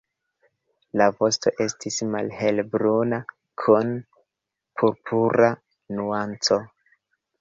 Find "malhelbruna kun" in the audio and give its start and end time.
2.15-3.93